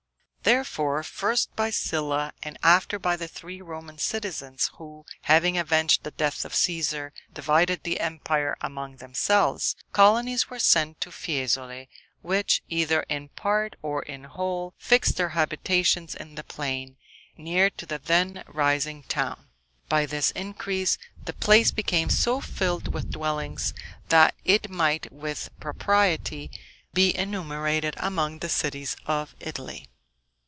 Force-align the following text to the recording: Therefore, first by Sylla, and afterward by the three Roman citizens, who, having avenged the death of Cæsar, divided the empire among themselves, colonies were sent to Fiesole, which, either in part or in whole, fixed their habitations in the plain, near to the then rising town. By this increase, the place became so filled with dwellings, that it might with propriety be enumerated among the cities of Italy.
Therefore, 0.43 1.03
first 1.03 1.55
by 1.55 1.69
Sylla, 1.69 2.33
and 2.41 2.57
afterward 2.63 3.03
by 3.03 3.15
the 3.15 3.27
three 3.27 3.61
Roman 3.61 3.99
citizens, 3.99 4.71
who, 4.77 5.05
having 5.21 5.55
avenged 5.55 6.03
the 6.03 6.09
death 6.09 6.43
of 6.43 6.53
Cæsar, 6.53 7.11
divided 7.31 7.83
the 7.83 7.99
empire 7.99 8.57
among 8.59 8.95
themselves, 8.95 9.75
colonies 9.93 10.49
were 10.49 10.57
sent 10.57 10.99
to 11.01 11.11
Fiesole, 11.11 11.87
which, 12.23 12.63
either 12.69 13.03
in 13.03 13.29
part 13.29 13.75
or 13.83 14.01
in 14.01 14.23
whole, 14.23 14.73
fixed 14.79 15.15
their 15.17 15.29
habitations 15.29 16.15
in 16.15 16.33
the 16.33 16.43
plain, 16.43 16.97
near 17.37 17.69
to 17.69 17.85
the 17.85 17.99
then 17.99 18.43
rising 18.47 19.03
town. 19.03 19.47
By 19.89 20.07
this 20.07 20.31
increase, 20.31 20.97
the 21.23 21.33
place 21.33 21.71
became 21.71 22.09
so 22.09 22.41
filled 22.41 22.91
with 22.91 23.11
dwellings, 23.11 23.75
that 24.09 24.33
it 24.43 24.71
might 24.71 25.11
with 25.13 25.51
propriety 25.59 26.49
be 26.95 27.15
enumerated 27.15 27.93
among 27.97 28.39
the 28.39 28.49
cities 28.49 28.97
of 29.05 29.35
Italy. 29.39 29.87